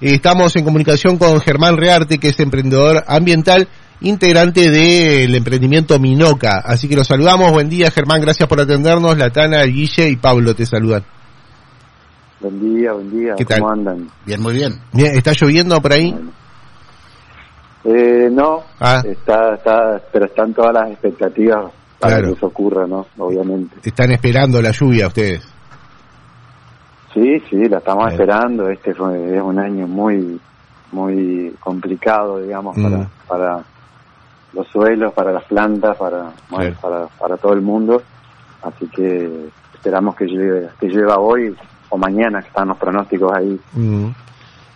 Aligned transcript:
estamos 0.00 0.54
en 0.56 0.64
comunicación 0.64 1.18
con 1.18 1.40
Germán 1.40 1.76
Rearte, 1.76 2.18
que 2.18 2.28
es 2.28 2.40
emprendedor 2.40 3.04
ambiental, 3.06 3.68
integrante 4.00 4.70
del 4.70 5.34
emprendimiento 5.34 5.98
Minoca. 5.98 6.62
Así 6.64 6.88
que 6.88 6.96
los 6.96 7.06
saludamos. 7.08 7.50
Buen 7.52 7.68
día, 7.68 7.90
Germán. 7.90 8.20
Gracias 8.20 8.48
por 8.48 8.60
atendernos. 8.60 9.16
Latana, 9.18 9.62
Guille 9.64 10.08
y 10.08 10.16
Pablo 10.16 10.54
te 10.54 10.66
saludan. 10.66 11.04
Buen 12.40 12.60
día, 12.76 12.92
buen 12.92 13.10
día. 13.10 13.34
¿Qué 13.36 13.44
tal? 13.44 13.58
¿Cómo 13.60 13.72
andan? 13.72 14.08
Bien, 14.24 14.40
muy 14.40 14.54
bien. 14.54 14.80
Bien, 14.92 15.16
¿Está 15.16 15.32
lloviendo 15.32 15.80
por 15.82 15.92
ahí? 15.92 16.14
Eh, 17.84 18.28
no, 18.30 18.64
Ah. 18.80 19.02
está, 19.04 19.54
está, 19.54 20.00
pero 20.12 20.26
están 20.26 20.52
todas 20.52 20.74
las 20.74 20.90
expectativas 20.90 21.72
para 21.98 22.14
Claro. 22.18 22.28
que 22.32 22.36
eso 22.38 22.46
ocurra, 22.46 22.86
¿no? 22.86 23.06
Obviamente. 23.18 23.76
Están 23.82 24.12
esperando 24.12 24.60
la 24.60 24.70
lluvia 24.72 25.06
ustedes. 25.08 25.42
Sí, 27.18 27.40
sí, 27.50 27.68
la 27.68 27.78
estamos 27.78 28.12
esperando. 28.12 28.68
Este 28.68 28.94
fue, 28.94 29.36
es 29.36 29.42
un 29.42 29.58
año 29.58 29.86
muy, 29.86 30.40
muy 30.92 31.54
complicado, 31.60 32.40
digamos, 32.40 32.76
Mm. 32.76 32.82
para, 32.82 33.08
para 33.26 33.64
los 34.52 34.66
suelos, 34.68 35.12
para 35.12 35.32
las 35.32 35.44
plantas, 35.44 35.96
para, 35.96 36.32
bueno, 36.50 36.76
para, 36.80 37.06
para 37.18 37.36
todo 37.36 37.52
el 37.54 37.60
mundo. 37.62 38.02
Así 38.62 38.86
que 38.88 39.48
esperamos 39.74 40.14
que 40.16 40.26
llegue, 40.26 40.68
que 40.80 40.88
llegue 40.88 41.06
hoy 41.16 41.54
o 41.90 41.96
mañana, 41.98 42.40
que 42.40 42.48
están 42.48 42.68
los 42.68 42.78
pronósticos 42.78 43.32
ahí. 43.36 43.58
Mm. 43.74 44.06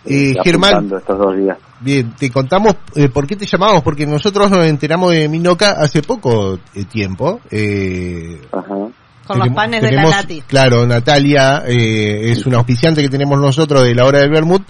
eh, 0.07 0.35
Germán, 0.43 0.91
estos 0.97 1.19
dos 1.19 1.37
días. 1.37 1.57
bien, 1.81 2.13
te 2.19 2.31
contamos 2.31 2.75
eh, 2.97 3.09
por 3.09 3.27
qué 3.27 3.37
te 3.37 3.47
llamamos, 3.47 3.83
porque 3.83 4.07
nosotros 4.07 4.51
nos 4.51 4.65
enteramos 4.67 5.13
de 5.13 5.29
Minoca 5.29 5.73
hace 5.79 6.03
poco 6.03 6.59
eh, 6.75 6.85
tiempo. 6.91 7.41
Eh, 7.51 8.41
Ajá. 8.53 8.89
Con 9.27 9.39
los 9.39 9.49
panes 9.51 9.83
de 9.83 9.93
la 9.93 10.03
Nati. 10.03 10.43
Claro, 10.47 10.87
Natalia 10.87 11.63
eh, 11.67 12.31
es 12.33 12.45
una 12.47 12.59
auspiciante 12.59 13.03
que 13.03 13.09
tenemos 13.09 13.39
nosotros 13.39 13.85
de 13.85 13.95
la 13.95 14.05
hora 14.05 14.21
del 14.21 14.31
Bermud 14.31 14.63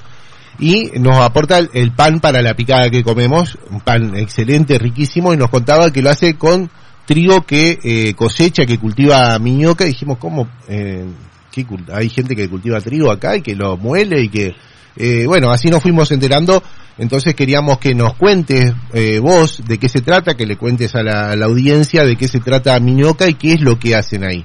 y 0.59 0.91
nos 0.99 1.19
aporta 1.19 1.59
el, 1.59 1.71
el 1.73 1.93
pan 1.93 2.21
para 2.21 2.43
la 2.43 2.55
picada 2.55 2.91
que 2.91 3.03
comemos, 3.03 3.59
un 3.71 3.81
pan 3.81 4.15
excelente, 4.17 4.79
riquísimo, 4.79 5.33
y 5.33 5.37
nos 5.37 5.51
contaba 5.51 5.91
que 5.91 6.03
lo 6.03 6.11
hace 6.11 6.35
con 6.35 6.71
trigo 7.07 7.43
que 7.47 7.79
eh, 7.83 8.15
cosecha, 8.15 8.65
que 8.67 8.79
cultiva 8.79 9.39
miñoca, 9.39 9.85
y 9.85 9.89
dijimos, 9.89 10.19
¿cómo? 10.19 10.49
Eh, 10.69 11.05
¿qué 11.51 11.67
hay 11.93 12.09
gente 12.11 12.37
que 12.37 12.49
cultiva 12.49 12.81
trigo 12.81 13.11
acá 13.11 13.37
y 13.37 13.43
que 13.43 13.55
lo 13.55 13.77
muele 13.77 14.23
y 14.23 14.29
que... 14.29 14.55
eh, 14.97 15.25
bueno, 15.27 15.51
así 15.51 15.69
nos 15.69 15.83
fuimos 15.83 16.13
enterando, 16.13 16.63
entonces 16.99 17.35
queríamos 17.35 17.79
que 17.79 17.95
nos 17.95 18.15
cuentes 18.15 18.73
eh, 18.93 19.19
vos 19.19 19.63
de 19.67 19.79
qué 19.79 19.89
se 19.89 20.03
trata, 20.03 20.35
que 20.35 20.47
le 20.47 20.57
cuentes 20.57 20.95
a 20.95 21.03
la, 21.03 21.31
a 21.31 21.37
la 21.37 21.47
audiencia 21.47 22.05
de 22.05 22.17
qué 22.17 22.29
se 22.29 22.41
trata 22.41 22.79
Miñoca 22.79 23.27
y 23.29 23.35
qué 23.35 23.55
es 23.55 23.61
lo 23.63 23.79
que 23.79 23.97
hacen 23.97 24.25
ahí. 24.25 24.45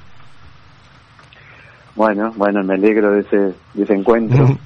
Bueno, 1.98 2.32
bueno, 2.36 2.62
me 2.62 2.74
alegro 2.74 3.10
de 3.10 3.20
ese, 3.22 3.36
de 3.74 3.82
ese 3.82 3.92
encuentro. 3.92 4.44
Ujú. 4.44 4.56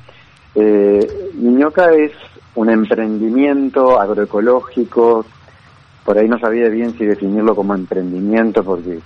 Eh, 0.55 1.31
Niñoca 1.35 1.91
es 1.93 2.13
un 2.57 2.69
emprendimiento 2.69 3.99
agroecológico, 3.99 5.25
por 6.05 6.19
ahí 6.19 6.29
no 6.29 6.39
sabía 6.39 6.69
bien 6.69 6.93
si 6.99 7.07
definirlo 7.07 7.55
como 7.57 7.75
emprendimiento 7.75 8.63
porque 8.63 8.99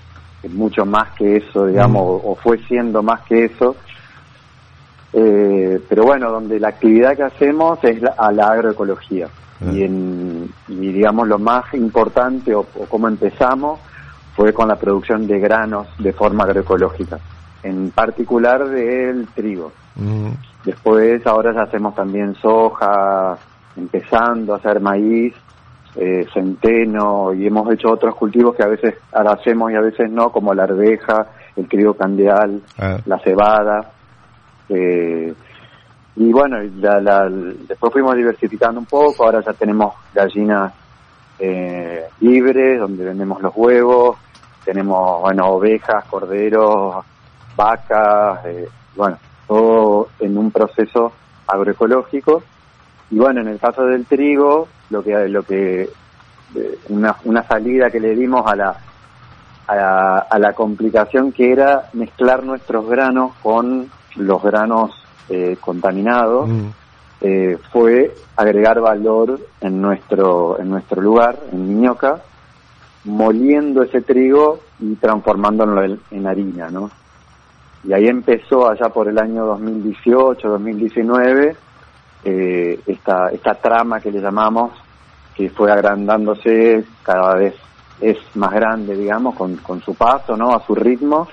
es 0.42 0.52
mucho 0.52 0.84
más 0.84 1.12
que 1.16 1.36
eso, 1.36 1.66
digamos, 1.66 2.02
o, 2.02 2.32
o 2.32 2.34
fue 2.34 2.58
siendo 2.66 3.00
más 3.00 3.20
que 3.28 3.44
eso. 3.44 3.76
Eh, 5.12 5.78
pero 5.88 6.02
bueno, 6.02 6.28
donde 6.32 6.58
la 6.58 6.68
actividad 6.70 7.16
que 7.16 7.22
hacemos 7.22 7.78
es 7.84 8.02
la- 8.02 8.16
a 8.18 8.32
la 8.32 8.48
agroecología. 8.48 9.28
Ah. 9.60 9.70
Y, 9.72 9.84
en, 9.84 10.48
y 10.66 10.92
digamos 10.92 11.28
lo 11.28 11.38
más 11.38 11.72
importante 11.74 12.52
o, 12.56 12.60
o 12.74 12.86
cómo 12.86 13.06
empezamos 13.06 13.78
fue 14.34 14.52
con 14.52 14.66
la 14.66 14.74
producción 14.76 15.28
de 15.28 15.38
granos 15.38 15.86
de 15.98 16.12
forma 16.12 16.42
agroecológica, 16.42 17.18
en 17.66 17.90
particular 17.90 18.68
del 18.68 19.26
trigo. 19.34 19.72
Mm. 19.96 20.30
Después, 20.64 21.26
ahora 21.26 21.52
ya 21.54 21.62
hacemos 21.62 21.94
también 21.94 22.34
soja, 22.36 23.36
empezando 23.76 24.54
a 24.54 24.56
hacer 24.56 24.80
maíz, 24.80 25.34
eh, 25.96 26.26
centeno, 26.34 27.32
y 27.32 27.46
hemos 27.46 27.72
hecho 27.72 27.90
otros 27.92 28.14
cultivos 28.16 28.54
que 28.54 28.62
a 28.62 28.68
veces 28.68 28.94
ahora 29.12 29.32
hacemos 29.32 29.70
y 29.72 29.74
a 29.76 29.80
veces 29.80 30.10
no, 30.10 30.30
como 30.30 30.52
la 30.54 30.64
arveja, 30.64 31.26
el 31.56 31.68
trigo 31.68 31.94
candeal, 31.94 32.60
Ah. 32.78 32.98
la 33.06 33.18
cebada. 33.20 33.90
eh, 34.68 35.32
y 36.16 36.32
bueno, 36.32 36.56
la- 36.80 37.00
la- 37.00 37.28
después 37.30 37.92
fuimos 37.92 38.16
diversificando 38.16 38.80
un 38.80 38.86
poco, 38.86 39.24
ahora 39.24 39.40
ya 39.42 39.52
tenemos 39.52 39.94
gallinas 40.12 40.72
eh, 41.38 42.02
libres, 42.20 42.80
donde 42.80 43.04
vendemos 43.04 43.40
los 43.42 43.52
huevos, 43.54 44.16
tenemos, 44.64 45.20
bueno, 45.20 45.46
ovejas, 45.50 46.04
corderos, 46.06 47.04
vacas, 47.56 48.44
eh, 48.46 48.68
bueno, 48.94 49.18
todo 49.46 50.08
en 50.20 50.36
un 50.36 50.50
proceso 50.50 51.12
agroecológico. 51.46 52.42
Y 53.10 53.18
bueno, 53.18 53.40
en 53.40 53.48
el 53.48 53.58
caso 53.58 53.84
del 53.86 54.04
trigo, 54.06 54.68
lo 54.90 55.02
que, 55.02 55.28
lo 55.28 55.42
que, 55.42 55.82
eh, 56.54 56.78
una, 56.88 57.16
una 57.24 57.42
salida 57.44 57.90
que 57.90 58.00
le 58.00 58.14
dimos 58.14 58.46
a 58.46 58.56
la, 58.56 58.76
a 59.66 59.74
la, 59.76 60.18
a 60.18 60.38
la 60.38 60.52
complicación 60.52 61.32
que 61.32 61.52
era 61.52 61.88
mezclar 61.92 62.42
nuestros 62.44 62.86
granos 62.88 63.32
con 63.42 63.90
los 64.16 64.42
granos 64.42 64.90
eh, 65.28 65.56
contaminados, 65.60 66.48
Mm. 66.48 66.68
eh, 67.20 67.58
fue 67.72 68.14
agregar 68.36 68.80
valor 68.80 69.40
en 69.60 69.80
nuestro, 69.80 70.58
en 70.60 70.70
nuestro 70.70 71.00
lugar, 71.02 71.38
en 71.52 71.68
Miñoca, 71.68 72.20
moliendo 73.04 73.82
ese 73.82 74.02
trigo 74.02 74.60
y 74.80 74.94
transformándolo 74.96 75.82
en, 75.82 76.00
en 76.10 76.26
harina, 76.26 76.68
¿no? 76.70 76.90
Y 77.86 77.92
ahí 77.92 78.06
empezó 78.06 78.68
allá 78.68 78.88
por 78.88 79.08
el 79.08 79.18
año 79.18 79.46
2018, 79.46 80.48
2019, 80.48 81.56
eh, 82.24 82.80
esta, 82.86 83.30
esta 83.30 83.54
trama 83.54 84.00
que 84.00 84.10
le 84.10 84.20
llamamos, 84.20 84.72
que 85.34 85.48
fue 85.50 85.70
agrandándose 85.70 86.84
cada 87.02 87.36
vez 87.36 87.54
es 88.00 88.18
más 88.34 88.52
grande, 88.52 88.96
digamos, 88.96 89.34
con, 89.36 89.56
con 89.56 89.80
su 89.80 89.94
paso, 89.94 90.36
¿no? 90.36 90.52
A 90.52 90.66
su 90.66 90.74
ritmo, 90.74 91.28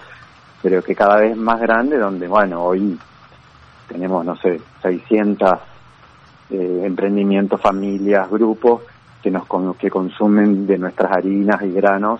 pero 0.62 0.81
que 0.84 0.96
cada 0.96 1.18
vez 1.18 1.36
más 1.36 1.59
grande, 1.59 1.97
donde, 1.97 2.28
bueno, 2.28 2.63
hoy 2.63 2.97
tenemos, 3.88 4.24
no 4.25 4.36
sé, 4.38 4.62
600 4.81 5.59
eh, 6.52 6.81
emprendimientos, 6.86 7.59
familias, 7.59 8.30
grupos 8.30 8.84
que 9.22 9.31
nos 9.31 9.47
que 9.78 9.90
consumen 9.90 10.68
de 10.68 10.78
nuestras 10.78 11.12
harinas 11.13 11.62
y 11.63 11.72
granos, 11.72 12.19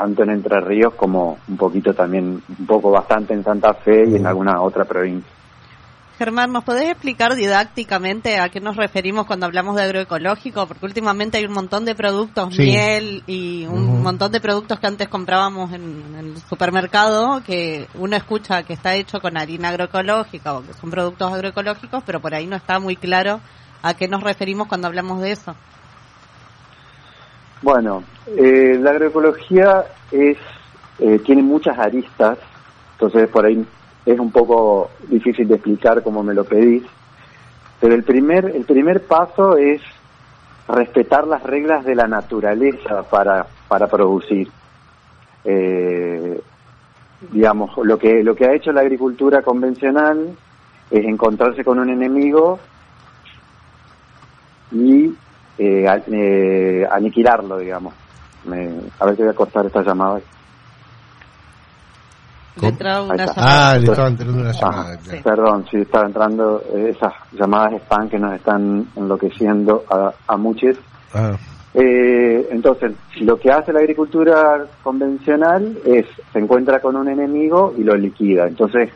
tanto 0.00 0.22
en 0.22 0.30
Entre 0.30 0.60
Ríos 0.60 0.94
como 0.94 1.38
un 1.48 1.56
poquito 1.56 1.92
también, 1.92 2.40
un 2.48 2.66
poco 2.66 2.90
bastante 2.92 3.34
en 3.34 3.42
Santa 3.42 3.74
Fe 3.74 4.04
y 4.08 4.14
en 4.14 4.26
alguna 4.26 4.62
otra 4.62 4.84
provincia. 4.84 5.28
Germán, 6.18 6.52
¿nos 6.52 6.64
podés 6.64 6.90
explicar 6.90 7.34
didácticamente 7.34 8.38
a 8.38 8.48
qué 8.48 8.60
nos 8.60 8.76
referimos 8.76 9.26
cuando 9.26 9.46
hablamos 9.46 9.76
de 9.76 9.82
agroecológico? 9.82 10.66
Porque 10.66 10.86
últimamente 10.86 11.38
hay 11.38 11.46
un 11.46 11.52
montón 11.52 11.84
de 11.84 11.94
productos, 11.96 12.54
Sí. 12.54 12.62
miel 12.62 13.22
y 13.26 13.66
un 13.66 14.02
montón 14.02 14.30
de 14.32 14.40
productos 14.40 14.78
que 14.80 14.86
antes 14.86 15.08
comprábamos 15.08 15.72
en, 15.72 15.82
en 15.82 16.14
el 16.16 16.36
supermercado 16.48 17.40
que 17.44 17.86
uno 17.94 18.16
escucha 18.16 18.62
que 18.62 18.72
está 18.72 18.94
hecho 18.94 19.18
con 19.20 19.36
harina 19.36 19.68
agroecológica 19.70 20.54
o 20.54 20.62
que 20.62 20.74
son 20.74 20.90
productos 20.90 21.32
agroecológicos, 21.32 22.02
pero 22.04 22.20
por 22.20 22.34
ahí 22.34 22.46
no 22.46 22.56
está 22.56 22.78
muy 22.80 22.94
claro 22.96 23.40
a 23.82 23.94
qué 23.94 24.06
nos 24.08 24.22
referimos 24.22 24.66
cuando 24.68 24.86
hablamos 24.88 25.20
de 25.20 25.32
eso. 25.32 25.54
Bueno, 27.62 28.04
eh, 28.26 28.78
la 28.80 28.90
agroecología 28.90 29.84
es 30.12 30.38
eh, 31.00 31.18
tiene 31.24 31.42
muchas 31.42 31.78
aristas, 31.78 32.38
entonces 32.92 33.28
por 33.28 33.46
ahí 33.46 33.64
es 34.06 34.18
un 34.18 34.30
poco 34.30 34.90
difícil 35.08 35.46
de 35.48 35.54
explicar 35.54 36.02
como 36.02 36.22
me 36.22 36.34
lo 36.34 36.44
pedís, 36.44 36.84
pero 37.80 37.94
el 37.94 38.04
primer 38.04 38.46
el 38.46 38.64
primer 38.64 39.04
paso 39.06 39.56
es 39.56 39.80
respetar 40.68 41.26
las 41.26 41.42
reglas 41.42 41.84
de 41.84 41.94
la 41.94 42.06
naturaleza 42.06 43.02
para 43.04 43.46
para 43.66 43.86
producir. 43.86 44.48
Eh, 45.44 46.40
digamos, 47.32 47.76
lo 47.78 47.98
que 47.98 48.22
lo 48.22 48.34
que 48.34 48.46
ha 48.46 48.54
hecho 48.54 48.72
la 48.72 48.82
agricultura 48.82 49.42
convencional 49.42 50.36
es 50.90 51.04
encontrarse 51.04 51.64
con 51.64 51.78
un 51.78 51.90
enemigo 51.90 52.58
y 54.72 55.12
eh, 55.58 55.84
eh, 56.12 56.86
aniquilarlo, 56.90 57.58
digamos. 57.58 57.94
Me- 58.44 58.80
a 58.98 59.04
ver 59.06 59.16
si 59.16 59.22
voy 59.22 59.30
a 59.32 59.34
cortar 59.34 59.66
esta 59.66 59.82
llamada. 59.82 60.20
Le 62.60 62.68
entraba 62.68 63.02
una 63.04 63.12
Ahí 63.14 63.20
está. 63.20 63.34
llamada. 63.40 63.70
Ah, 63.70 63.78
le 63.78 63.84
estaba 63.84 64.08
entrando 64.08 64.40
una 64.40 64.50
Ah, 64.50 64.52
llamada. 64.60 64.98
sí. 65.00 65.16
Perdón, 65.22 65.66
si 65.70 65.76
estaba 65.78 66.06
entrando 66.06 66.62
eh, 66.74 66.94
esas 66.96 67.12
llamadas 67.32 67.74
spam 67.82 68.08
que 68.08 68.18
nos 68.18 68.34
están 68.34 68.86
enloqueciendo 68.96 69.84
a, 69.90 70.12
a 70.26 70.36
muchos. 70.36 70.76
Ah, 71.14 71.36
Eh, 71.74 72.48
entonces, 72.50 72.92
lo 73.20 73.36
que 73.38 73.50
hace 73.52 73.72
la 73.72 73.78
agricultura 73.80 74.64
convencional 74.82 75.76
es, 75.84 76.06
se 76.32 76.38
encuentra 76.38 76.80
con 76.80 76.96
un 76.96 77.08
enemigo 77.08 77.74
y 77.76 77.84
lo 77.84 77.94
liquida. 77.94 78.46
Entonces, 78.48 78.90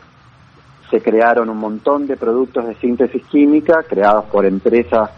se 0.89 0.99
crearon 1.01 1.49
un 1.49 1.57
montón 1.59 2.07
de 2.07 2.17
productos 2.17 2.67
de 2.67 2.75
síntesis 2.75 3.23
química 3.27 3.83
creados 3.87 4.25
por 4.25 4.45
empresas 4.45 5.11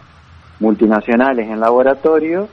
multinacionales 0.60 1.48
en 1.48 1.60
laboratorio 1.60 2.48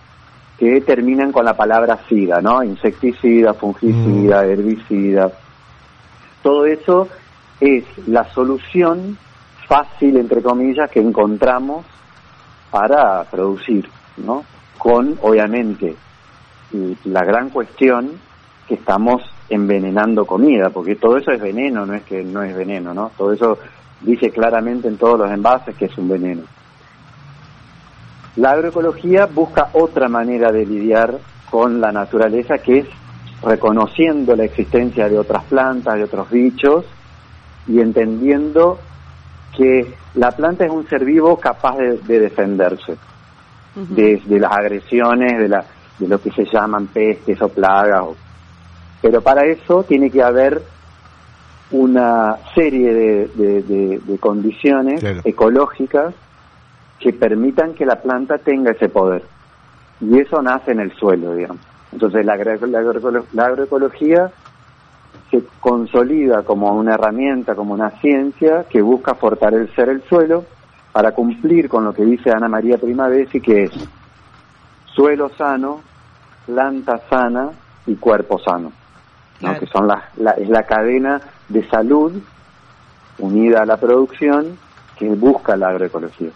que 0.57 0.81
terminan 0.81 1.31
con 1.31 1.45
la 1.45 1.55
palabra 1.55 1.99
SIDA, 2.07 2.41
¿no? 2.41 2.63
Insecticida, 2.63 3.53
fungicida, 3.53 4.45
herbicida. 4.45 5.31
Todo 6.41 6.65
eso 6.65 7.07
es 7.59 7.85
la 8.07 8.25
solución 8.33 9.17
fácil, 9.67 10.17
entre 10.17 10.41
comillas, 10.41 10.89
que 10.91 10.99
encontramos 10.99 11.85
para 12.69 13.23
producir, 13.23 13.89
¿no? 14.17 14.43
Con, 14.77 15.17
obviamente, 15.21 15.95
la 17.05 17.23
gran 17.23 17.49
cuestión 17.49 18.11
que 18.67 18.75
estamos 18.75 19.21
envenenando 19.49 20.25
comida, 20.25 20.69
porque 20.69 20.95
todo 20.95 21.17
eso 21.17 21.31
es 21.31 21.41
veneno, 21.41 21.85
no 21.85 21.93
es 21.93 22.03
que 22.03 22.23
no 22.23 22.43
es 22.43 22.55
veneno, 22.55 22.93
¿no? 22.93 23.11
Todo 23.17 23.33
eso 23.33 23.57
dice 24.01 24.29
claramente 24.29 24.87
en 24.87 24.97
todos 24.97 25.19
los 25.19 25.31
envases 25.31 25.75
que 25.75 25.85
es 25.85 25.97
un 25.97 26.09
veneno. 26.09 26.43
La 28.35 28.51
agroecología 28.51 29.27
busca 29.27 29.69
otra 29.73 30.07
manera 30.09 30.51
de 30.51 30.65
lidiar 30.65 31.19
con 31.51 31.79
la 31.79 31.91
naturaleza 31.91 32.57
que 32.57 32.79
es 32.79 32.87
reconociendo 33.43 34.35
la 34.35 34.45
existencia 34.45 35.07
de 35.07 35.19
otras 35.19 35.43
plantas, 35.43 35.95
de 35.95 36.05
otros 36.05 36.29
bichos 36.31 36.85
y 37.67 37.79
entendiendo 37.79 38.79
que 39.55 39.93
la 40.15 40.31
planta 40.31 40.65
es 40.65 40.71
un 40.71 40.87
ser 40.87 41.05
vivo 41.05 41.37
capaz 41.37 41.77
de, 41.77 42.19
defenderse 42.19 42.97
de, 43.75 44.21
las 44.27 44.51
agresiones, 44.51 45.37
de, 45.37 45.47
la, 45.47 45.63
de 45.99 46.07
lo 46.07 46.19
que 46.19 46.31
se 46.31 46.45
llaman 46.45 46.87
pestes 46.87 47.39
o 47.41 47.49
plagas. 47.49 48.05
Pero 49.01 49.21
para 49.21 49.45
eso 49.45 49.83
tiene 49.83 50.09
que 50.09 50.23
haber 50.23 50.61
una 51.71 52.37
serie 52.55 53.27
de, 53.35 54.17
condiciones 54.19 55.03
ecológicas 55.23 56.13
que 57.03 57.11
permitan 57.11 57.73
que 57.73 57.85
la 57.85 58.01
planta 58.01 58.37
tenga 58.37 58.71
ese 58.71 58.87
poder. 58.87 59.23
Y 59.99 60.19
eso 60.19 60.41
nace 60.41 60.71
en 60.71 60.79
el 60.79 60.93
suelo, 60.93 61.35
digamos. 61.35 61.61
Entonces 61.91 62.25
la, 62.25 62.37
la 62.37 63.45
agroecología 63.45 64.31
se 65.29 65.43
consolida 65.59 66.43
como 66.43 66.71
una 66.71 66.93
herramienta, 66.93 67.55
como 67.55 67.73
una 67.73 67.89
ciencia 67.99 68.63
que 68.69 68.81
busca 68.81 69.15
fortalecer 69.15 69.89
el 69.89 70.01
suelo 70.03 70.45
para 70.93 71.11
cumplir 71.11 71.67
con 71.67 71.83
lo 71.83 71.93
que 71.93 72.05
dice 72.05 72.31
Ana 72.31 72.47
María 72.47 72.77
Primavesi, 72.77 73.41
que 73.41 73.63
es 73.65 73.71
suelo 74.85 75.27
sano, 75.37 75.81
planta 76.45 77.01
sana 77.09 77.49
y 77.85 77.95
cuerpo 77.95 78.39
sano, 78.39 78.71
que 79.59 79.65
son 79.65 79.87
la, 79.87 80.05
es 80.37 80.47
la 80.47 80.63
cadena 80.63 81.19
de 81.49 81.67
salud 81.67 82.13
unida 83.19 83.63
a 83.63 83.65
la 83.65 83.75
producción 83.75 84.57
que 84.97 85.09
busca 85.09 85.57
la 85.57 85.69
agroecología. 85.69 86.29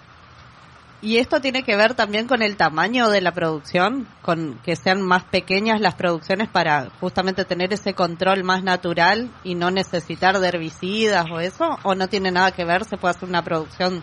¿Y 1.00 1.20
esto 1.20 1.40
tiene 1.42 1.62
que 1.62 1.76
ver 1.76 1.94
también 1.94 2.28
con 2.28 2.42
el 2.42 2.58
tamaño 2.58 3.10
de 3.10 3.22
la 3.22 3.32
producción? 3.32 4.08
¿Con 4.24 4.60
que 4.64 4.76
sean 4.76 5.04
más 5.04 5.24
pequeñas 5.26 5.80
las 5.80 5.94
producciones 5.94 6.50
para 6.50 6.90
justamente 7.00 7.46
tener 7.46 7.72
ese 7.72 7.94
control 7.94 8.44
más 8.44 8.64
natural 8.64 9.30
y 9.44 9.54
no 9.54 9.70
necesitar 9.70 10.40
de 10.40 10.48
herbicidas 10.48 11.28
o 11.32 11.40
eso? 11.40 11.78
¿O 11.84 11.94
no 11.94 12.08
tiene 12.08 12.32
nada 12.32 12.52
que 12.52 12.66
ver? 12.66 12.84
¿Se 12.86 12.98
puede 12.98 13.12
hacer 13.12 13.30
una 13.30 13.44
producción 13.44 14.02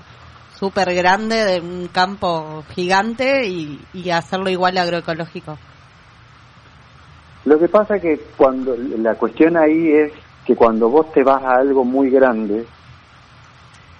súper 0.55 0.94
grande 0.94 1.44
de 1.44 1.61
un 1.61 1.88
campo 1.88 2.62
gigante 2.73 3.49
y, 3.49 3.81
y 3.93 4.11
hacerlo 4.11 4.49
igual 4.49 4.79
agroecológico? 4.79 5.58
Lo 7.44 7.58
que 7.58 7.69
pasa 7.69 7.99
que 7.99 8.20
cuando 8.37 8.76
la 8.76 9.17
cuestión 9.17 9.56
ahí 9.56 9.91
es 9.91 10.12
que 10.46 10.55
cuando 10.55 10.88
vos 10.88 11.11
te 11.12 11.25
vas 11.25 11.43
a 11.43 11.56
algo 11.56 11.85
muy 11.85 12.08
grande, 12.08 12.64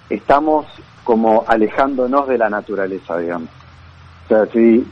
estamos 0.09 0.65
como 1.05 1.45
alejándonos 1.47 2.27
de 2.27 2.37
la 2.37 2.49
naturaleza, 2.49 3.17
digamos. 3.17 3.47
O 4.25 4.27
sea, 4.27 4.45
si 4.47 4.85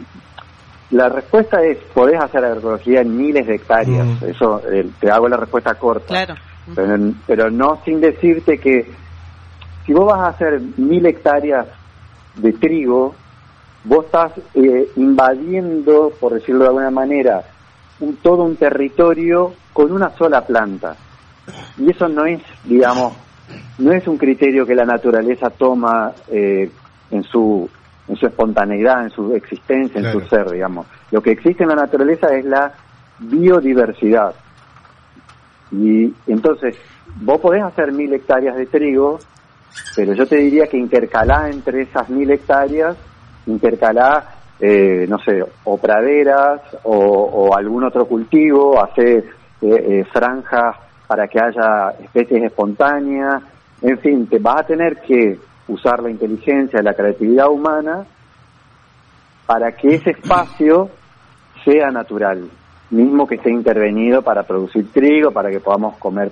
la 0.92 1.10
respuesta 1.10 1.62
es, 1.62 1.80
podés 1.94 2.22
hacer 2.22 2.46
agroecología 2.46 3.02
en 3.02 3.18
miles 3.18 3.46
de 3.48 3.56
hectáreas, 3.56 4.06
mm. 4.06 4.26
eso 4.26 4.62
eh, 4.72 4.88
te 5.02 5.12
hago 5.12 5.28
la 5.28 5.38
respuesta 5.38 5.76
corta. 5.76 6.08
Claro. 6.08 6.36
Pero, 6.74 6.98
pero 7.28 7.52
no 7.52 7.82
sin 7.84 8.00
decirte 8.00 8.58
que 8.58 8.90
si 9.86 9.92
vos 9.92 10.06
vas 10.06 10.22
a 10.22 10.28
hacer 10.28 10.62
mil 10.78 11.06
hectáreas 11.06 11.68
de 12.36 12.54
trigo, 12.54 13.16
vos 13.84 14.06
estás 14.06 14.32
eh, 14.54 14.88
invadiendo, 14.96 16.14
por 16.20 16.36
decirlo 16.36 16.62
de 16.62 16.68
alguna 16.68 16.92
manera, 16.92 17.44
un, 18.00 18.16
todo 18.18 18.44
un 18.44 18.56
territorio 18.56 19.54
con 19.74 19.92
una 19.92 20.12
sola 20.12 20.42
planta. 20.42 20.96
Y 21.78 21.92
eso 21.92 22.08
no 22.08 22.26
es, 22.26 22.42
digamos, 22.64 23.14
no 23.78 23.92
es 23.92 24.08
un 24.08 24.18
criterio 24.18 24.66
que 24.66 24.76
la 24.76 24.86
naturaleza 24.86 25.50
toma 25.50 26.12
eh, 26.32 26.70
en 27.12 27.24
su 27.24 27.70
en 28.08 28.16
su 28.18 28.28
espontaneidad, 28.28 29.04
en 29.04 29.10
su 29.12 29.34
existencia, 29.34 30.02
en 30.02 30.12
su 30.12 30.20
ser, 30.28 30.50
digamos. 30.50 30.88
Lo 31.12 31.22
que 31.22 31.32
existe 31.32 31.64
en 31.64 31.70
la 31.70 31.76
naturaleza 31.76 32.28
es 32.36 32.44
la 32.44 32.74
biodiversidad. 33.20 34.36
Y 35.72 36.14
entonces, 36.28 36.76
vos 37.22 37.40
podés 37.40 37.64
hacer 37.64 37.94
mil 37.94 38.12
hectáreas 38.14 38.58
de 38.58 38.66
trigo, 38.66 39.20
pero 39.96 40.14
yo 40.14 40.28
te 40.28 40.36
diría 40.36 40.68
que 40.68 40.78
intercalá 40.78 41.50
entre 41.50 41.84
esas 41.84 42.10
mil 42.10 42.30
hectáreas, 42.30 42.98
intercalá, 43.46 44.36
eh, 44.60 45.06
no 45.08 45.18
sé, 45.20 45.42
o 45.64 45.78
praderas 45.78 46.62
o, 46.84 47.56
algún 47.56 47.86
otro 47.86 48.06
cultivo, 48.06 48.84
hacer 48.84 49.24
eh, 49.62 50.04
franjas 50.12 50.76
para 51.08 51.28
que 51.28 51.40
haya 51.40 51.92
especies 52.02 52.44
espontáneas, 52.44 53.42
en 53.84 54.00
fin, 54.00 54.28
te 54.28 54.40
vas 54.40 54.62
a 54.62 54.66
tener 54.66 55.02
que 55.02 55.38
usar 55.68 56.02
la 56.02 56.10
inteligencia, 56.10 56.82
la 56.82 56.94
creatividad 56.94 57.50
humana 57.50 58.06
para 59.46 59.74
que 59.74 59.96
ese 59.96 60.12
espacio 60.12 60.90
sea 61.66 61.92
natural, 61.92 62.50
mismo 62.92 63.28
que 63.28 63.36
esté 63.36 63.52
intervenido 63.52 64.22
para 64.22 64.44
producir 64.44 64.90
trigo, 64.92 65.32
para 65.32 65.52
que 65.52 65.60
podamos 65.60 65.98
comer 65.98 66.32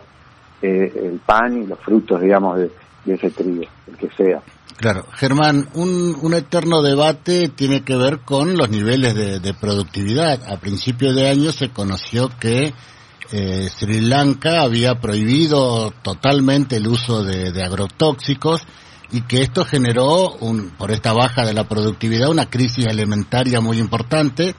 eh, 0.62 0.92
el 0.96 1.20
pan 1.20 1.62
y 1.62 1.68
los 1.68 1.78
frutos, 1.80 2.22
digamos, 2.22 2.58
de, 2.58 2.72
ese 3.06 3.30
trigo, 3.32 3.66
el 3.88 3.98
que 3.98 4.10
sea. 4.16 4.42
Claro, 4.78 5.04
Germán, 5.12 5.68
un, 5.76 6.16
un, 6.22 6.34
eterno 6.34 6.82
debate 6.82 7.50
tiene 7.50 7.84
que 7.84 7.98
ver 7.98 8.20
con 8.20 8.56
los 8.56 8.70
niveles 8.70 9.14
de, 9.14 9.40
de 9.40 9.54
productividad. 9.54 10.40
A 10.50 10.58
principio 10.58 11.14
de 11.14 11.30
año 11.30 11.52
se 11.52 11.70
conoció 11.70 12.30
que 12.40 12.74
eh, 13.32 13.70
Sri 13.70 14.02
Lanka 14.02 14.62
había 14.62 14.96
prohibido 14.96 15.92
totalmente 16.02 16.76
el 16.78 16.88
uso 16.88 17.24
de, 17.24 17.64
agrotóxicos 17.64 18.62
y 19.12 19.22
que 19.22 19.42
esto 19.42 19.64
generó, 19.66 20.34
un, 20.40 20.72
por 20.72 20.92
esta 20.92 21.14
baja 21.14 21.46
de 21.46 21.54
la 21.54 21.68
productividad, 21.68 22.30
una 22.30 22.50
crisis 22.50 22.88
alimentaria 22.88 23.62
muy 23.62 23.78
importante 23.80 24.56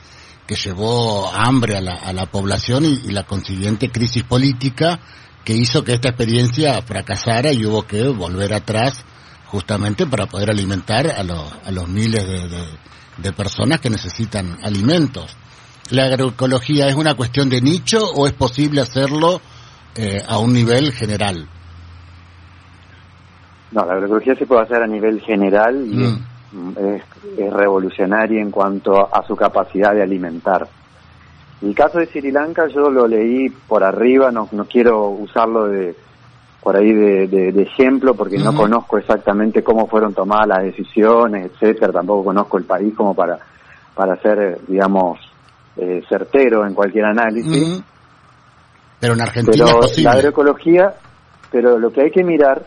que 0.46 0.54
llevó 0.56 1.30
hambre 1.32 1.76
a 1.76 1.80
la, 1.80 2.26
población 2.26 2.84
y, 2.84 3.10
la 3.10 3.24
consiguiente 3.24 3.90
crisis 3.90 4.22
política 4.24 5.00
que 5.44 5.54
hizo 5.54 5.84
que 5.84 5.92
esta 5.92 6.08
experiencia 6.08 6.80
fracasara 6.82 7.52
y 7.52 7.64
hubo 7.66 7.86
que 7.86 8.02
volver 8.08 8.54
atrás 8.54 9.04
justamente 9.46 10.06
para 10.06 10.26
poder 10.26 10.50
alimentar 10.50 11.08
a, 11.08 11.20
a 11.20 11.70
los 11.70 11.88
miles 11.88 12.24
de 13.18 13.32
personas 13.32 13.80
que 13.80 13.90
necesitan 13.90 14.58
alimentos 14.62 15.36
la 15.92 16.06
agroecología 16.06 16.88
es 16.88 16.94
una 16.94 17.14
cuestión 17.14 17.50
de 17.50 17.60
nicho 17.60 17.98
o 18.16 18.26
es 18.26 18.32
posible 18.32 18.80
hacerlo 18.80 19.40
eh, 19.94 20.22
a 20.26 20.38
un 20.38 20.52
nivel 20.52 20.90
general? 20.92 21.46
No, 23.72 23.84
la 23.84 23.92
agroecología 23.92 24.34
se 24.34 24.46
puede 24.46 24.62
hacer 24.62 24.82
a 24.82 24.86
nivel 24.86 25.20
general 25.20 25.86
y 25.86 25.96
mm. 25.96 26.74
es, 26.78 27.52
revolucionaria 27.52 28.40
en 28.40 28.50
cuanto 28.50 29.14
a 29.14 29.26
su 29.26 29.36
capacidad 29.36 29.94
de 29.94 30.02
alimentar. 30.02 30.66
El 31.60 31.74
caso 31.74 31.98
de 31.98 32.06
Sri 32.06 32.32
Lanka 32.32 32.66
yo 32.68 32.90
lo 32.90 33.06
leí 33.06 33.50
por 33.50 33.84
arriba, 33.84 34.30
no, 34.30 34.48
no 34.50 34.64
quiero 34.64 35.08
usarlo 35.10 35.68
de 35.68 35.94
por 36.62 36.76
ahí 36.76 36.92
de, 36.92 37.48
ejemplo 37.60 38.14
porque 38.14 38.38
no 38.38 38.54
conozco 38.54 38.96
exactamente 38.96 39.64
cómo 39.64 39.88
fueron 39.88 40.14
tomadas 40.14 40.46
las 40.46 40.62
decisiones, 40.62 41.50
etcétera, 41.50 41.92
tampoco 41.92 42.24
conozco 42.24 42.56
el 42.56 42.64
país 42.64 42.94
como 42.94 43.14
para 43.14 43.38
para 43.94 44.14
hacer, 44.14 44.60
digamos, 44.68 45.18
eh, 45.76 46.02
certero 46.08 46.66
en 46.66 46.74
cualquier 46.74 47.06
análisis. 47.06 47.82
Pero 49.00 49.14
en 49.14 49.20
Argentina 49.20 49.64
pero 49.66 49.80
la 49.98 50.12
agroecología, 50.12 50.94
pero 51.50 51.78
lo 51.78 51.90
que 51.90 52.02
hay 52.02 52.10
que 52.10 52.22
mirar 52.22 52.62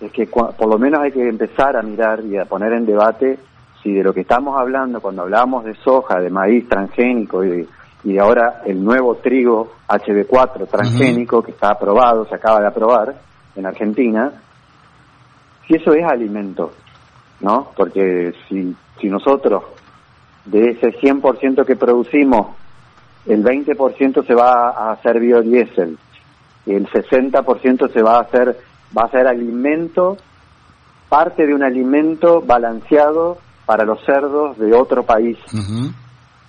es 0.00 0.12
que 0.12 0.26
por 0.26 0.66
lo 0.66 0.78
menos 0.78 1.00
hay 1.02 1.12
que 1.12 1.28
empezar 1.28 1.76
a 1.76 1.82
mirar 1.82 2.24
y 2.24 2.36
a 2.36 2.44
poner 2.44 2.72
en 2.72 2.86
debate 2.86 3.38
si 3.82 3.92
de 3.92 4.02
lo 4.02 4.12
que 4.12 4.20
estamos 4.20 4.58
hablando 4.58 5.00
cuando 5.00 5.22
hablamos 5.22 5.64
de 5.64 5.74
soja, 5.74 6.20
de 6.20 6.30
maíz 6.30 6.68
transgénico 6.68 7.44
y, 7.44 7.68
y 8.04 8.18
ahora 8.18 8.62
el 8.64 8.82
nuevo 8.82 9.16
trigo 9.16 9.72
HB4 9.88 10.68
transgénico 10.68 11.42
que 11.42 11.52
está 11.52 11.72
aprobado, 11.72 12.26
se 12.26 12.34
acaba 12.34 12.60
de 12.60 12.66
aprobar 12.66 13.14
en 13.56 13.66
Argentina, 13.66 14.32
si 15.66 15.74
eso 15.74 15.92
es 15.92 16.04
alimento, 16.04 16.72
¿no? 17.40 17.68
Porque 17.76 18.32
si, 18.48 18.74
si 19.00 19.08
nosotros 19.08 19.64
de 20.50 20.70
ese 20.70 20.88
100% 21.00 21.64
que 21.64 21.76
producimos, 21.76 22.56
el 23.26 23.44
20% 23.44 24.26
se 24.26 24.34
va 24.34 24.70
a 24.70 24.92
hacer 24.92 25.20
biodiesel, 25.20 25.98
el 26.66 26.86
60% 26.88 27.92
se 27.92 28.02
va 28.02 28.16
a 28.16 28.20
hacer 28.20 28.56
va 28.96 29.04
a 29.04 29.10
ser 29.10 29.26
alimento, 29.26 30.16
parte 31.08 31.46
de 31.46 31.54
un 31.54 31.62
alimento 31.62 32.40
balanceado 32.40 33.38
para 33.66 33.84
los 33.84 34.02
cerdos 34.04 34.58
de 34.58 34.74
otro 34.74 35.02
país. 35.02 35.38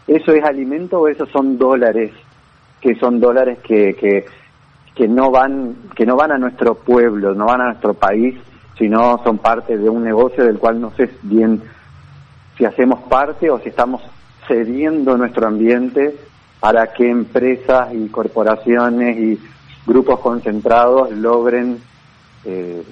¿Eso 0.07 0.31
es 0.31 0.43
alimento 0.43 0.99
o 0.99 1.07
esos 1.07 1.29
son 1.29 1.57
dólares? 1.57 2.11
Que 2.81 2.95
son 2.95 3.19
dólares 3.19 3.59
que, 3.61 3.93
que, 3.95 4.25
que 4.95 5.07
no 5.07 5.29
van 5.31 5.75
que 5.95 6.05
no 6.05 6.15
van 6.15 6.31
a 6.31 6.37
nuestro 6.37 6.75
pueblo, 6.75 7.33
no 7.35 7.45
van 7.45 7.61
a 7.61 7.65
nuestro 7.65 7.93
país, 7.93 8.35
sino 8.77 9.21
son 9.23 9.37
parte 9.37 9.77
de 9.77 9.89
un 9.89 10.03
negocio 10.03 10.45
del 10.45 10.57
cual 10.59 10.79
no 10.79 10.91
sé 10.91 11.09
bien 11.23 11.61
si 12.59 12.65
hacemos 12.65 13.01
parte 13.03 13.49
o 13.49 13.57
si 13.59 13.69
estamos 13.69 14.01
cediendo 14.45 15.17
nuestro 15.17 15.47
ambiente 15.47 16.13
para 16.59 16.87
que 16.87 17.09
empresas 17.09 17.93
y 17.93 18.09
corporaciones 18.09 19.17
y 19.17 19.39
grupos 19.87 20.19
concentrados 20.19 21.09
logren 21.11 21.81
eh, 22.43 22.83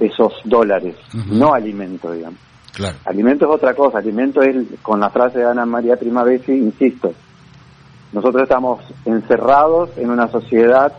esos 0.00 0.32
dólares, 0.44 0.96
no 1.28 1.54
alimento, 1.54 2.10
digamos. 2.10 2.40
Claro. 2.72 2.96
Alimento 3.04 3.44
es 3.46 3.54
otra 3.54 3.74
cosa, 3.74 3.98
alimento 3.98 4.42
es, 4.42 4.56
con 4.82 4.98
la 4.98 5.10
frase 5.10 5.38
de 5.38 5.44
Ana 5.44 5.66
María 5.66 5.96
Primavesi, 5.96 6.52
insisto, 6.52 7.14
nosotros 8.12 8.42
estamos 8.42 8.80
encerrados 9.04 9.90
en 9.98 10.10
una 10.10 10.26
sociedad 10.28 10.92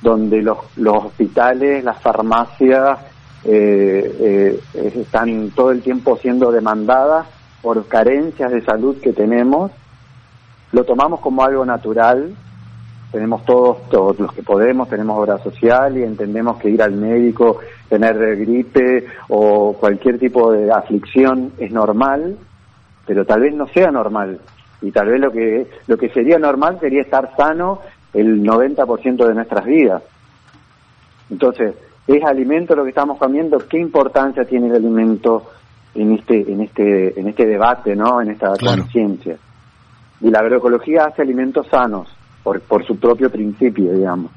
donde 0.00 0.42
los, 0.42 0.58
los 0.76 1.06
hospitales, 1.06 1.82
las 1.82 2.00
farmacias 2.00 2.98
eh, 3.44 4.60
eh, 4.74 4.92
están 4.96 5.50
todo 5.50 5.70
el 5.70 5.82
tiempo 5.82 6.16
siendo 6.16 6.52
demandadas 6.52 7.26
por 7.60 7.86
carencias 7.86 8.52
de 8.52 8.62
salud 8.62 9.00
que 9.00 9.12
tenemos, 9.12 9.70
lo 10.72 10.84
tomamos 10.84 11.20
como 11.20 11.44
algo 11.44 11.64
natural, 11.64 12.34
tenemos 13.12 13.44
todos, 13.44 13.88
todos 13.90 14.18
los 14.18 14.32
que 14.32 14.42
podemos, 14.42 14.88
tenemos 14.88 15.18
obra 15.18 15.38
social 15.38 15.98
y 15.98 16.02
entendemos 16.02 16.56
que 16.56 16.70
ir 16.70 16.82
al 16.82 16.92
médico, 16.92 17.58
tener 17.88 18.16
gripe 18.38 19.06
o 19.28 19.74
cualquier 19.74 20.18
tipo 20.18 20.50
de 20.50 20.72
aflicción 20.72 21.52
es 21.58 21.70
normal, 21.70 22.38
pero 23.06 23.26
tal 23.26 23.42
vez 23.42 23.54
no 23.54 23.68
sea 23.68 23.90
normal. 23.90 24.40
Y 24.80 24.90
tal 24.90 25.08
vez 25.08 25.20
lo 25.20 25.30
que 25.30 25.66
lo 25.86 25.96
que 25.96 26.08
sería 26.08 26.38
normal 26.38 26.80
sería 26.80 27.02
estar 27.02 27.36
sano 27.36 27.80
el 28.14 28.42
90% 28.42 29.26
de 29.26 29.34
nuestras 29.34 29.64
vidas. 29.64 30.02
Entonces, 31.30 31.74
es 32.06 32.24
alimento 32.24 32.74
lo 32.74 32.82
que 32.82 32.90
estamos 32.90 33.18
comiendo, 33.18 33.58
¿qué 33.68 33.78
importancia 33.78 34.44
tiene 34.44 34.68
el 34.68 34.76
alimento 34.76 35.50
en 35.94 36.12
este 36.14 36.52
en 36.52 36.62
este 36.62 37.18
en 37.20 37.28
este 37.28 37.46
debate, 37.46 37.94
¿no? 37.94 38.20
En 38.20 38.30
esta 38.30 38.54
conciencia. 38.56 39.36
Y 40.20 40.30
la 40.30 40.40
agroecología 40.40 41.04
hace 41.06 41.22
alimentos 41.22 41.66
sanos 41.70 42.08
por 42.42 42.60
por 42.62 42.86
su 42.86 42.96
propio 42.96 43.30
principio, 43.30 43.92
digamos. 43.92 44.30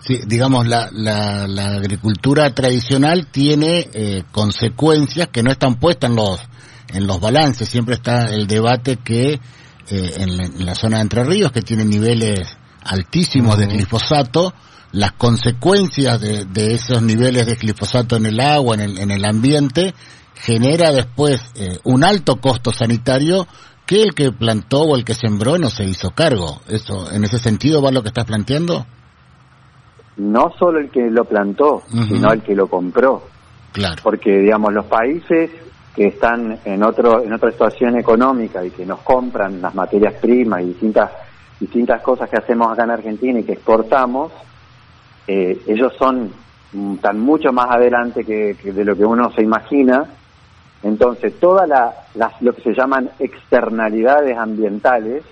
Sí, 0.00 0.20
digamos, 0.26 0.66
la, 0.66 0.90
la, 0.92 1.48
la 1.48 1.76
agricultura 1.76 2.52
tradicional 2.54 3.28
tiene 3.30 3.88
eh, 3.94 4.24
consecuencias 4.32 5.28
que 5.28 5.42
no 5.42 5.50
están 5.50 5.76
puestas 5.76 6.10
en 6.10 6.16
los, 6.16 6.40
en 6.88 7.06
los 7.06 7.20
balances. 7.20 7.70
Siempre 7.70 7.94
está 7.94 8.26
el 8.26 8.46
debate 8.46 8.98
que 8.98 9.32
eh, 9.32 10.14
en, 10.18 10.66
la, 10.66 10.74
zona 10.74 10.98
de 10.98 11.02
Entre 11.04 11.24
Ríos, 11.24 11.52
que 11.52 11.62
tiene 11.62 11.86
niveles 11.86 12.54
altísimos 12.84 13.56
de 13.56 13.66
glifosato, 13.66 14.52
las 14.94 15.12
consecuencias 15.12 16.20
de, 16.20 16.44
de, 16.44 16.74
esos 16.74 17.02
niveles 17.02 17.46
de 17.46 17.54
glifosato 17.56 18.16
en 18.16 18.26
el 18.26 18.40
agua, 18.40 18.74
en 18.74 18.80
el, 18.80 18.98
en 18.98 19.10
el 19.10 19.24
ambiente, 19.24 19.94
genera 20.34 20.92
después 20.92 21.40
eh, 21.56 21.78
un 21.84 22.04
alto 22.04 22.36
costo 22.36 22.72
sanitario 22.72 23.46
que 23.86 24.02
el 24.02 24.14
que 24.14 24.32
plantó 24.32 24.82
o 24.82 24.96
el 24.96 25.04
que 25.04 25.14
sembró 25.14 25.58
no 25.58 25.68
se 25.68 25.84
hizo 25.84 26.10
cargo. 26.12 26.60
Eso, 26.68 27.10
en 27.12 27.24
ese 27.24 27.38
sentido 27.38 27.82
va 27.82 27.90
lo 27.90 28.02
que 28.02 28.08
estás 28.08 28.24
planteando 28.24 28.86
no 30.16 30.52
solo 30.58 30.78
el 30.78 30.90
que 30.90 31.10
lo 31.10 31.24
plantó, 31.24 31.82
sino 31.88 32.32
el 32.32 32.42
que 32.42 32.54
lo 32.54 32.66
compró. 32.68 33.22
Claro. 33.72 33.96
Porque, 34.02 34.38
digamos, 34.38 34.72
los 34.72 34.86
países 34.86 35.50
que 35.94 36.08
están 36.08 36.58
en 36.64 36.82
otro 36.82 37.22
en 37.22 37.32
otra 37.32 37.50
situación 37.52 37.96
económica 37.96 38.64
y 38.64 38.70
que 38.70 38.84
nos 38.84 39.00
compran 39.00 39.62
las 39.62 39.74
materias 39.74 40.14
primas 40.14 40.62
y 40.62 40.66
distintas 40.66 41.10
distintas 41.60 42.02
cosas 42.02 42.28
que 42.28 42.36
hacemos 42.36 42.72
acá 42.72 42.82
en 42.82 42.90
Argentina 42.90 43.38
y 43.38 43.44
que 43.44 43.52
exportamos, 43.52 44.32
eh, 45.26 45.60
ellos 45.66 45.92
son 45.98 46.30
tan 47.00 47.20
mucho 47.20 47.52
más 47.52 47.70
adelante 47.70 48.24
que, 48.24 48.54
de 48.54 48.84
lo 48.84 48.96
que 48.96 49.04
uno 49.04 49.30
se 49.30 49.42
imagina. 49.42 50.04
Entonces, 50.82 51.38
todas 51.38 51.68
las 51.68 52.42
lo 52.42 52.52
que 52.52 52.62
se 52.62 52.74
llaman 52.74 53.10
externalidades 53.18 54.36
ambientales 54.36 55.24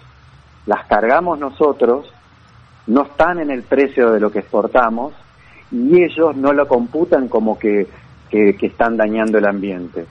las 0.66 0.86
cargamos 0.86 1.38
nosotros 1.38 2.12
no 2.86 3.02
están 3.02 3.40
en 3.40 3.50
el 3.50 3.62
precio 3.62 4.12
de 4.12 4.20
lo 4.20 4.30
que 4.30 4.40
exportamos 4.40 5.12
y 5.70 6.02
ellos 6.02 6.36
no 6.36 6.52
lo 6.52 6.66
computan 6.68 7.28
como 7.28 7.58
que, 7.58 7.88
que, 8.30 8.56
están 8.60 8.96
dañando 8.96 9.38
el 9.38 9.46
ambiente. 9.46 10.06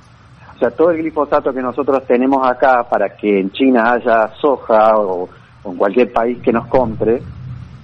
O 0.55 0.59
sea, 0.59 0.71
todo 0.71 0.91
el 0.91 0.97
glifosato 0.97 1.53
que 1.53 1.61
nosotros 1.61 2.05
tenemos 2.05 2.45
acá 2.47 2.83
para 2.83 3.15
que 3.15 3.39
en 3.39 3.51
China 3.51 3.93
haya 3.93 4.29
soja 4.39 4.97
o, 4.97 5.27
en 5.65 5.75
cualquier 5.75 6.11
país 6.11 6.39
que 6.41 6.51
nos 6.51 6.67
compre, 6.67 7.21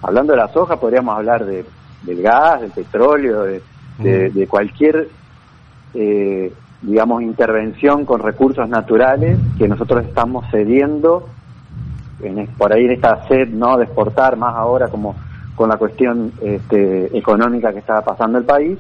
hablando 0.01 0.33
de 0.33 0.37
la 0.37 0.47
soja 0.49 0.77
podríamos 0.77 1.15
hablar 1.15 1.45
de, 1.45 1.65
del 2.03 2.21
gas, 2.21 2.61
del 2.61 2.71
petróleo, 2.71 3.43
de, 3.43 3.61
de, 4.29 4.47
cualquier, 4.47 5.07
eh, 5.93 6.53
digamos, 6.81 7.21
intervención 7.23 8.05
con 8.05 8.21
recursos 8.21 8.67
naturales 8.69 9.39
que 9.57 9.67
nosotros 9.67 10.05
estamos 10.05 10.45
cediendo 10.51 11.27
en, 12.21 12.47
por 12.57 12.73
ahí 12.73 12.85
en 12.85 12.91
esta 12.91 13.27
sed 13.27 13.49
no 13.49 13.77
de 13.77 13.85
exportar 13.85 14.37
más 14.37 14.55
ahora 14.55 14.87
como 14.87 15.15
con 15.55 15.69
la 15.69 15.77
cuestión 15.77 16.31
este, 16.41 17.17
económica 17.17 17.71
que 17.71 17.79
estaba 17.79 18.01
pasando 18.01 18.37
el 18.37 18.45
país. 18.45 18.77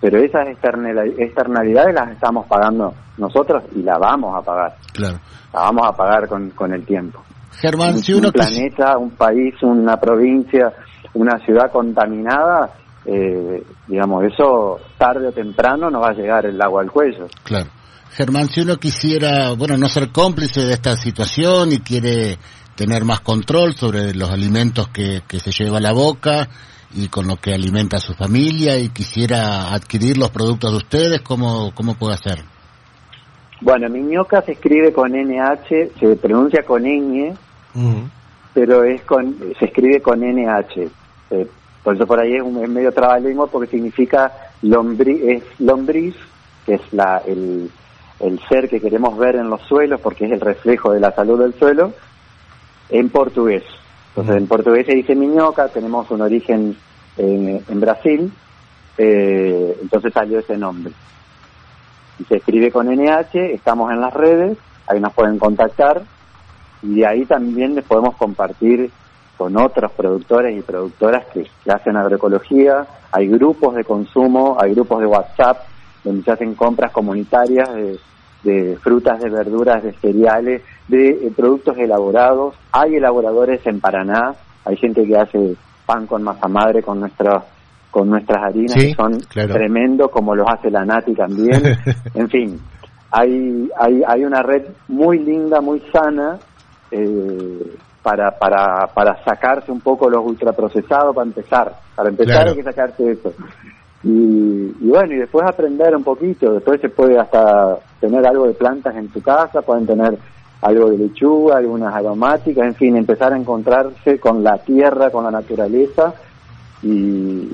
Pero 0.00 0.18
esas 0.18 0.48
externalidades 0.48 1.94
las 1.94 2.10
estamos 2.10 2.46
pagando 2.46 2.94
nosotros 3.18 3.64
y 3.74 3.82
la 3.82 3.98
vamos 3.98 4.34
a 4.34 4.42
pagar. 4.42 4.76
Claro. 4.94 5.18
La 5.52 5.60
vamos 5.60 5.86
a 5.86 5.92
pagar 5.92 6.26
con, 6.26 6.50
con 6.50 6.72
el 6.72 6.84
tiempo. 6.86 7.22
Germán 7.60 7.98
si 7.98 8.14
uno 8.14 8.28
un 8.28 8.32
planeta 8.32 8.96
un 8.96 9.10
país 9.10 9.54
una 9.62 9.98
provincia 9.98 10.72
una 11.14 11.38
ciudad 11.44 11.70
contaminada 11.70 12.74
eh, 13.04 13.64
digamos 13.86 14.24
eso 14.24 14.78
tarde 14.98 15.28
o 15.28 15.32
temprano 15.32 15.90
nos 15.90 16.02
va 16.02 16.10
a 16.10 16.14
llegar 16.14 16.46
el 16.46 16.60
agua 16.60 16.82
al 16.82 16.90
cuello 16.90 17.26
claro 17.42 17.70
Germán, 18.12 18.48
si 18.48 18.60
uno 18.60 18.76
quisiera, 18.76 19.52
bueno, 19.52 19.76
no 19.76 19.88
ser 19.88 20.10
cómplice 20.10 20.62
de 20.62 20.72
esta 20.72 20.96
situación 20.96 21.72
y 21.72 21.78
quiere 21.78 22.38
tener 22.74 23.04
más 23.04 23.20
control 23.20 23.74
sobre 23.74 24.14
los 24.14 24.30
alimentos 24.30 24.88
que, 24.88 25.22
se 25.28 25.50
lleva 25.52 25.78
a 25.78 25.80
la 25.80 25.92
boca 25.92 26.48
y 26.92 27.08
con 27.08 27.28
lo 27.28 27.36
que 27.36 27.54
alimenta 27.54 27.98
a 27.98 28.00
su 28.00 28.14
familia 28.14 28.78
y 28.78 28.88
quisiera 28.88 29.72
adquirir 29.72 30.18
los 30.18 30.30
productos 30.30 30.72
de 30.72 30.76
ustedes, 30.78 31.20
¿cómo, 31.20 31.72
cómo 31.74 31.94
puede 31.94 32.14
hacer? 32.14 32.42
Bueno, 33.60 33.88
Miñoca 33.88 34.42
se 34.42 34.52
escribe 34.52 34.92
con 34.92 35.12
NH, 35.12 36.00
se 36.00 36.16
pronuncia 36.16 36.62
con 36.64 36.82
ñ, 36.82 37.34
pero 38.54 38.82
es 38.82 39.02
con, 39.02 39.36
se 39.58 39.66
escribe 39.66 40.00
con 40.00 40.20
NH. 40.20 40.88
Eh, 41.30 41.46
por 41.82 41.94
eso 41.94 42.06
por 42.06 42.20
ahí 42.20 42.34
es, 42.34 42.42
un, 42.42 42.72
medio 42.72 42.92
trabalengua 42.92 43.46
porque 43.46 43.70
significa 43.70 44.32
lombriz, 44.62 45.22
es 45.22 45.42
lombriz, 45.60 46.14
que 46.66 46.74
es 46.74 46.92
la, 46.92 47.22
el, 47.26 47.70
el 48.20 48.40
ser 48.48 48.68
que 48.68 48.80
queremos 48.80 49.16
ver 49.16 49.36
en 49.36 49.48
los 49.48 49.62
suelos, 49.62 50.00
porque 50.00 50.26
es 50.26 50.32
el 50.32 50.40
reflejo 50.40 50.92
de 50.92 51.00
la 51.00 51.12
salud 51.12 51.40
del 51.40 51.54
suelo, 51.54 51.92
en 52.90 53.08
portugués. 53.08 53.64
Entonces, 54.10 54.36
en 54.36 54.46
portugués 54.46 54.86
se 54.86 54.94
dice 54.94 55.14
miñoca, 55.14 55.68
tenemos 55.68 56.10
un 56.10 56.20
origen 56.20 56.76
en, 57.16 57.80
Brasil, 57.80 58.32
eh, 58.98 59.78
entonces 59.80 60.12
salió 60.12 60.38
ese 60.40 60.56
nombre. 60.56 60.92
Y 62.18 62.24
se 62.24 62.36
escribe 62.36 62.70
con 62.70 62.88
NH, 62.88 63.54
estamos 63.54 63.90
en 63.92 64.00
las 64.00 64.12
redes, 64.12 64.58
ahí 64.86 65.00
nos 65.00 65.14
pueden 65.14 65.38
contactar, 65.38 66.02
y 66.82 66.96
de 66.96 67.06
ahí 67.06 67.24
también 67.24 67.74
les 67.74 67.84
podemos 67.84 68.16
compartir 68.16 68.90
con 69.40 69.56
otros 69.56 69.90
productores 69.92 70.54
y 70.54 70.60
productoras 70.60 71.24
que, 71.32 71.46
que 71.64 71.72
hacen 71.72 71.96
agroecología, 71.96 72.86
hay 73.10 73.26
grupos 73.26 73.74
de 73.74 73.84
consumo, 73.84 74.58
hay 74.60 74.74
grupos 74.74 75.00
de 75.00 75.06
WhatsApp 75.06 75.62
donde 76.04 76.22
se 76.22 76.30
hacen 76.30 76.54
compras 76.54 76.92
comunitarias 76.92 77.74
de, 77.74 77.98
de 78.42 78.76
frutas, 78.82 79.18
de 79.18 79.30
verduras, 79.30 79.82
de 79.82 79.94
cereales, 79.94 80.60
de 80.88 81.08
eh, 81.08 81.32
productos 81.34 81.78
elaborados. 81.78 82.54
Hay 82.70 82.96
elaboradores 82.96 83.66
en 83.66 83.80
Paraná, 83.80 84.34
hay 84.66 84.76
gente 84.76 85.06
que 85.06 85.16
hace 85.16 85.56
pan 85.86 86.06
con 86.06 86.22
masa 86.22 86.46
madre 86.46 86.82
con 86.82 87.00
nuestras 87.00 87.42
con 87.90 88.10
nuestras 88.10 88.44
harinas 88.44 88.74
que 88.74 88.94
son 88.94 89.18
tremendos 89.32 90.10
como 90.10 90.34
los 90.34 90.46
hace 90.46 90.70
la 90.70 90.84
Nati 90.84 91.14
también. 91.14 91.78
en 92.14 92.28
fin, 92.28 92.60
hay, 93.10 93.70
hay, 93.74 94.02
hay 94.06 94.22
una 94.22 94.42
red 94.42 94.64
muy 94.88 95.18
linda, 95.18 95.62
muy 95.62 95.80
sana 95.90 96.38
eh, 96.90 97.76
para, 98.02 98.30
para, 98.38 98.86
para 98.94 99.22
sacarse 99.24 99.70
un 99.70 99.80
poco 99.80 100.08
los 100.08 100.24
ultraprocesados, 100.24 101.14
para 101.14 101.26
empezar. 101.26 101.74
Para 101.94 102.08
empezar 102.08 102.48
hay 102.48 102.54
que 102.54 102.62
sacarse 102.62 103.12
eso. 103.12 103.32
Y, 104.02 104.88
bueno, 104.88 105.14
y 105.14 105.18
después 105.18 105.46
aprender 105.46 105.94
un 105.94 106.02
poquito, 106.02 106.54
después 106.54 106.80
se 106.80 106.88
puede 106.88 107.18
hasta 107.18 107.78
tener 108.00 108.26
algo 108.26 108.46
de 108.46 108.54
plantas 108.54 108.96
en 108.96 109.08
tu 109.08 109.20
casa, 109.20 109.60
pueden 109.60 109.86
tener 109.86 110.16
algo 110.62 110.90
de 110.90 110.98
lechuga, 110.98 111.58
algunas 111.58 111.94
aromáticas, 111.94 112.66
en 112.66 112.74
fin, 112.74 112.96
empezar 112.96 113.32
a 113.32 113.36
encontrarse 113.36 114.18
con 114.18 114.42
la 114.42 114.56
tierra, 114.58 115.10
con 115.10 115.24
la 115.24 115.30
naturaleza 115.30 116.14
y, 116.82 117.48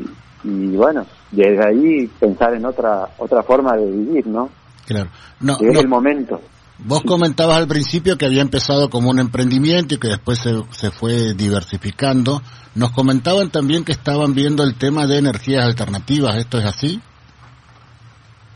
y 0.45 0.77
bueno, 0.77 1.05
desde 1.33 1.69
ahí 1.69 2.07
pensar 2.21 2.55
en 2.55 2.65
otra 2.65 3.09
otra 3.19 3.43
forma 3.43 3.77
de 3.77 3.91
vivir, 3.91 4.27
¿no? 4.29 4.49
Claro. 4.87 5.11
No, 5.41 5.57
es 5.61 5.79
el 5.79 5.89
momento. 5.89 6.41
Vos 6.79 7.03
comentabas 7.03 7.57
al 7.57 7.67
principio 7.67 8.19
que 8.19 8.27
había 8.27 8.43
empezado 8.43 8.91
como 8.91 9.11
un 9.11 9.19
emprendimiento 9.19 9.95
y 9.95 9.99
que 9.99 10.09
después 10.09 10.39
se, 10.39 10.53
se 10.71 10.91
fue 10.91 11.35
diversificando. 11.35 12.43
Nos 12.75 12.91
comentaban 12.91 13.51
también 13.51 13.85
que 13.85 13.93
estaban 13.93 14.35
viendo 14.35 14.63
el 14.63 14.75
tema 14.77 15.07
de 15.07 15.19
energías 15.19 15.65
alternativas. 15.65 16.37
¿Esto 16.37 16.59
es 16.59 16.67
así? 16.67 17.01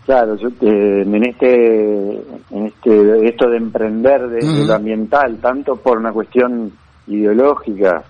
Claro, 0.05 0.37
yo 0.37 0.49
eh, 0.49 1.03
en 1.03 1.25
este, 1.25 2.13
en 2.51 2.67
este, 2.67 3.29
esto 3.29 3.49
de 3.49 3.57
emprender 3.57 4.29
de, 4.29 4.47
de 4.47 4.67
lo 4.67 4.75
ambiental, 4.75 5.39
tanto 5.41 5.77
por 5.77 5.99
una 5.99 6.13
cuestión 6.13 6.73
ideológica 7.07 8.03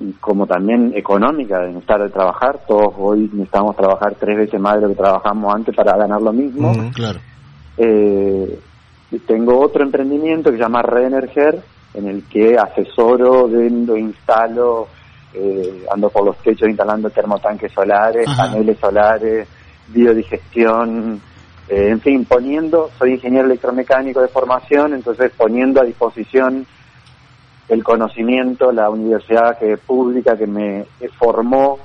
y 0.00 0.12
como 0.14 0.46
también 0.46 0.92
económica 0.96 1.60
de 1.60 1.68
necesitar 1.68 2.02
de 2.02 2.08
trabajar, 2.08 2.60
todos 2.66 2.94
hoy 2.96 3.30
necesitamos 3.32 3.76
trabajar 3.76 4.14
tres 4.18 4.38
veces 4.38 4.58
más 4.58 4.76
de 4.76 4.80
lo 4.82 4.88
que 4.88 4.94
trabajamos 4.94 5.54
antes 5.54 5.76
para 5.76 5.96
ganar 5.96 6.22
lo 6.22 6.32
mismo. 6.32 6.72
Claro. 6.94 7.20
Eh, 7.76 8.58
tengo 9.18 9.58
otro 9.58 9.82
emprendimiento 9.82 10.50
que 10.50 10.56
se 10.56 10.62
llama 10.62 10.82
Reenerger, 10.82 11.60
en 11.94 12.08
el 12.08 12.24
que 12.24 12.56
asesoro, 12.56 13.48
vendo, 13.48 13.96
instalo, 13.96 14.86
eh, 15.34 15.84
ando 15.90 16.08
por 16.10 16.24
los 16.24 16.38
techos 16.38 16.68
instalando 16.68 17.10
termotanques 17.10 17.72
solares, 17.72 18.28
Ajá. 18.28 18.44
paneles 18.44 18.78
solares, 18.78 19.48
biodigestion, 19.88 21.20
eh, 21.68 21.88
en 21.88 22.00
fin, 22.00 22.24
poniendo, 22.24 22.90
soy 22.96 23.14
ingeniero 23.14 23.46
electromecánico 23.46 24.20
de 24.20 24.28
formación, 24.28 24.94
entonces 24.94 25.32
poniendo 25.36 25.80
a 25.80 25.84
disposición 25.84 26.64
el 27.68 27.84
conocimiento, 27.84 28.72
la 28.72 28.90
universidad 28.90 29.58
que 29.58 29.76
pública 29.76 30.36
que 30.36 30.46
me 30.46 30.84
formó 31.18 31.78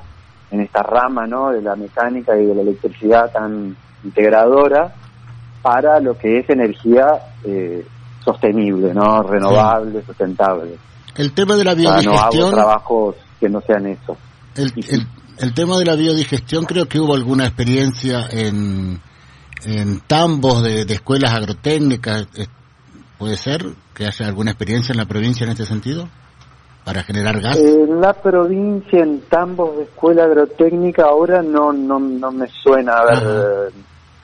en 0.49 0.61
esta 0.61 0.81
rama 0.81 1.27
¿no? 1.27 1.51
de 1.51 1.61
la 1.61 1.75
mecánica 1.75 2.35
y 2.37 2.45
de 2.45 2.55
la 2.55 2.61
electricidad 2.61 3.31
tan 3.31 3.75
integradora 4.03 4.93
para 5.65 5.99
lo 5.99 6.15
que 6.15 6.37
es 6.37 6.47
energía 6.51 7.07
eh, 7.43 7.83
sostenible, 8.23 8.93
no 8.93 9.23
renovable, 9.23 10.03
sustentable. 10.05 10.77
El 11.15 11.31
tema 11.33 11.55
de 11.55 11.63
la 11.63 11.71
O 11.73 11.75
sea, 11.75 11.83
no 11.83 11.89
hago 11.91 12.01
biodigestión, 12.01 12.51
trabajos 12.51 13.15
que 13.39 13.49
no 13.49 13.61
sean 13.61 13.87
eso. 13.87 14.15
el, 14.55 14.71
el- 14.75 15.07
el 15.37 15.53
tema 15.53 15.77
de 15.79 15.85
la 15.85 15.95
biodigestión, 15.95 16.63
creo 16.65 16.87
que 16.87 16.97
hubo 16.99 17.13
alguna 17.15 17.45
experiencia 17.45 18.27
en, 18.29 19.01
en 19.65 19.99
tambos 20.07 20.61
de, 20.63 20.85
de 20.85 20.93
escuelas 20.93 21.33
agrotécnicas. 21.33 22.27
eh, 22.37 22.45
¿Puede 23.17 23.35
ser 23.35 23.65
que 23.93 24.05
haya 24.05 24.27
alguna 24.27 24.51
experiencia 24.51 24.93
en 24.93 24.97
la 24.99 25.05
provincia 25.05 25.43
en 25.45 25.51
este 25.51 25.65
sentido? 25.65 26.07
Para 26.85 27.03
generar 27.03 27.41
gas. 27.41 27.57
En 27.57 27.99
la 27.99 28.13
provincia, 28.13 28.99
en 29.03 29.21
tambos 29.27 29.75
de 29.77 29.83
escuela 29.85 30.23
agrotécnica, 30.25 31.03
ahora 31.05 31.41
no 31.41 31.73
no, 31.73 31.99
no 31.99 32.31
me 32.31 32.47
suena 32.63 32.93
eh, 33.11 33.71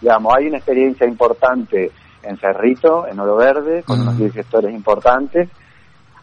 digamos, 0.02 0.34
hay 0.36 0.48
una 0.48 0.58
experiencia 0.58 1.08
importante 1.08 1.92
en 2.24 2.38
Cerrito, 2.38 3.08
en 3.08 3.20
Oro 3.20 3.38
Verde, 3.38 3.84
con 3.84 4.02
unos 4.02 4.18
biogestores 4.18 4.74
importantes. 4.74 5.50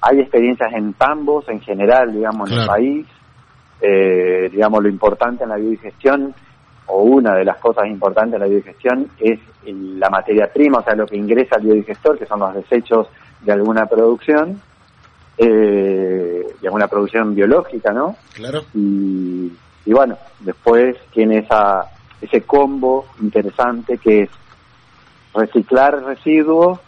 Hay 0.00 0.20
experiencias 0.20 0.72
en 0.74 0.92
tambos 0.94 1.48
en 1.48 1.60
general, 1.60 2.12
digamos, 2.12 2.50
en 2.50 2.58
el 2.58 2.66
país. 2.66 3.06
Eh, 3.80 4.48
digamos, 4.50 4.82
lo 4.82 4.88
importante 4.88 5.44
en 5.44 5.50
la 5.50 5.56
biodigestión, 5.56 6.34
o 6.86 7.02
una 7.02 7.34
de 7.34 7.44
las 7.44 7.58
cosas 7.58 7.86
importantes 7.86 8.34
en 8.34 8.40
la 8.40 8.46
biodigestión, 8.46 9.08
es 9.18 9.38
la 9.64 10.10
materia 10.10 10.50
prima, 10.52 10.78
o 10.78 10.82
sea, 10.82 10.94
lo 10.94 11.06
que 11.06 11.16
ingresa 11.16 11.56
al 11.56 11.62
biodigestor, 11.62 12.18
que 12.18 12.26
son 12.26 12.40
los 12.40 12.54
desechos 12.54 13.08
de 13.42 13.52
alguna 13.52 13.86
producción, 13.86 14.60
eh, 15.36 16.44
y 16.60 16.66
alguna 16.66 16.88
producción 16.88 17.34
biológica, 17.34 17.92
¿no? 17.92 18.16
Claro. 18.34 18.62
y, 18.74 19.52
y 19.84 19.92
bueno, 19.92 20.16
después 20.40 20.96
tiene 21.12 21.38
esa, 21.38 21.84
ese 22.20 22.42
combo 22.42 23.06
interesante 23.20 23.98
que 23.98 24.22
es 24.22 24.30
reciclar 25.34 26.02
residuos, 26.02 26.80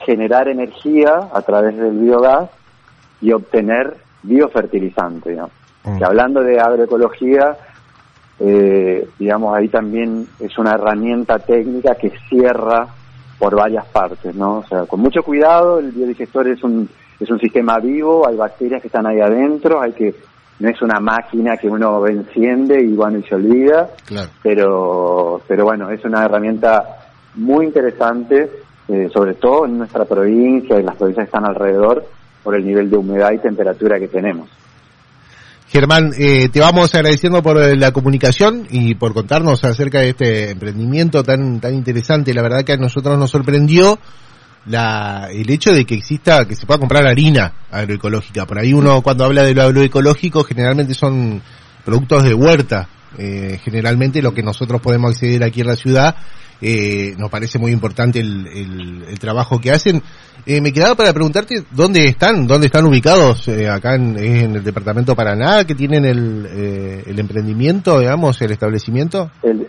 generar 0.00 0.48
energía 0.48 1.28
a 1.32 1.42
través 1.42 1.76
del 1.76 1.98
biogás 1.98 2.50
y 3.20 3.32
obtener 3.32 3.96
biofertilizante. 4.22 5.30
digamos. 5.30 5.52
Mm. 5.84 5.98
Que 5.98 6.04
hablando 6.04 6.40
de 6.42 6.60
agroecología, 6.60 7.56
eh, 8.40 9.08
digamos, 9.18 9.56
ahí 9.56 9.68
también 9.68 10.26
es 10.40 10.58
una 10.58 10.72
herramienta 10.72 11.38
técnica 11.38 11.94
que 11.94 12.12
cierra 12.28 12.88
por 13.38 13.56
varias 13.56 13.86
partes, 13.86 14.34
¿no? 14.34 14.58
O 14.58 14.64
sea, 14.64 14.86
con 14.86 15.00
mucho 15.00 15.22
cuidado, 15.22 15.78
el 15.78 15.92
biodigestor 15.92 16.48
es 16.48 16.62
un, 16.62 16.88
es 17.20 17.30
un 17.30 17.38
sistema 17.38 17.78
vivo, 17.78 18.26
hay 18.26 18.36
bacterias 18.36 18.80
que 18.80 18.88
están 18.88 19.06
ahí 19.06 19.20
adentro, 19.20 19.80
hay 19.80 19.92
que, 19.92 20.14
no 20.58 20.68
es 20.68 20.80
una 20.82 21.00
máquina 21.00 21.56
que 21.56 21.68
uno 21.68 22.06
enciende 22.06 22.80
y 22.80 22.94
bueno, 22.94 23.18
y 23.18 23.24
se 23.24 23.34
olvida, 23.34 23.88
Claro. 24.06 24.30
pero, 24.42 25.40
pero 25.46 25.64
bueno, 25.64 25.90
es 25.90 26.04
una 26.04 26.24
herramienta 26.24 26.84
muy 27.34 27.66
interesante, 27.66 28.50
eh, 28.88 29.08
sobre 29.12 29.34
todo 29.34 29.66
en 29.66 29.78
nuestra 29.78 30.04
provincia 30.04 30.78
y 30.78 30.82
las 30.82 30.96
provincias 30.96 31.26
que 31.28 31.36
están 31.36 31.48
alrededor, 31.48 32.06
por 32.42 32.54
el 32.54 32.64
nivel 32.64 32.90
de 32.90 32.96
humedad 32.96 33.32
y 33.32 33.38
temperatura 33.38 33.98
que 33.98 34.08
tenemos. 34.08 34.48
Germán, 35.68 36.12
eh, 36.16 36.50
te 36.50 36.60
vamos 36.60 36.94
agradeciendo 36.94 37.42
por 37.42 37.60
eh, 37.60 37.74
la 37.76 37.90
comunicación 37.90 38.66
y 38.70 38.94
por 38.94 39.12
contarnos 39.12 39.64
acerca 39.64 40.00
de 40.00 40.10
este 40.10 40.50
emprendimiento 40.50 41.24
tan 41.24 41.58
tan 41.58 41.74
interesante. 41.74 42.32
La 42.32 42.42
verdad 42.42 42.62
que 42.62 42.74
a 42.74 42.76
nosotros 42.76 43.18
nos 43.18 43.30
sorprendió 43.30 43.98
la, 44.66 45.28
el 45.30 45.48
hecho 45.50 45.70
de 45.72 45.84
que 45.84 45.94
exista, 45.94 46.46
que 46.46 46.56
se 46.56 46.66
pueda 46.66 46.78
comprar 46.80 47.06
harina 47.06 47.52
agroecológica. 47.70 48.46
Por 48.46 48.58
ahí 48.58 48.72
uno 48.72 49.02
cuando 49.02 49.24
habla 49.24 49.42
de 49.42 49.54
lo 49.54 49.62
agroecológico 49.62 50.44
generalmente 50.44 50.94
son 50.94 51.42
productos 51.84 52.24
de 52.24 52.34
huerta. 52.34 52.88
Eh, 53.18 53.60
generalmente 53.62 54.20
lo 54.22 54.32
que 54.34 54.42
nosotros 54.42 54.80
podemos 54.80 55.12
acceder 55.12 55.44
aquí 55.44 55.60
en 55.60 55.68
la 55.68 55.76
ciudad 55.76 56.16
eh, 56.60 57.14
nos 57.18 57.30
parece 57.30 57.58
muy 57.58 57.70
importante 57.72 58.18
el, 58.20 58.46
el- 58.46 59.04
el 59.08 59.18
trabajo 59.18 59.60
que 59.60 59.70
hacen. 59.70 60.02
Eh, 60.46 60.60
me 60.60 60.72
quedaba 60.72 60.94
para 60.94 61.12
preguntarte 61.12 61.62
dónde 61.70 62.06
están, 62.06 62.46
dónde 62.46 62.66
están 62.66 62.84
ubicados 62.86 63.46
eh, 63.48 63.68
acá 63.68 63.94
en, 63.96 64.18
en 64.18 64.56
el 64.56 64.64
departamento 64.64 65.14
Paraná, 65.14 65.64
que 65.64 65.74
tienen 65.74 66.04
el, 66.04 66.46
eh, 66.50 67.04
el 67.06 67.18
emprendimiento, 67.18 67.98
digamos, 68.00 68.40
el 68.40 68.50
establecimiento. 68.52 69.30
Eh, 69.42 69.68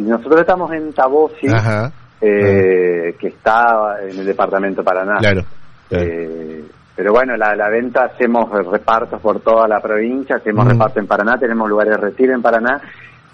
nosotros 0.00 0.40
estamos 0.40 0.70
en 0.72 0.92
Tabosi, 0.92 1.48
Ajá, 1.48 1.92
eh, 2.20 3.14
que 3.18 3.28
está 3.28 3.96
en 4.02 4.18
el 4.18 4.26
departamento 4.26 4.82
Paraná. 4.82 5.18
claro. 5.18 5.42
claro. 5.88 6.04
Eh, 6.06 6.64
pero 6.96 7.12
bueno, 7.12 7.36
la, 7.36 7.54
la 7.54 7.68
venta 7.70 8.04
hacemos 8.06 8.50
repartos 8.50 9.20
por 9.20 9.38
toda 9.40 9.68
la 9.68 9.78
provincia, 9.80 10.36
hacemos 10.36 10.66
Mm. 10.66 10.70
reparto 10.70 10.98
en 10.98 11.06
Paraná, 11.06 11.36
tenemos 11.38 11.68
lugares 11.68 11.92
de 11.94 12.00
retiro 12.02 12.34
en 12.34 12.42
Paraná. 12.42 12.80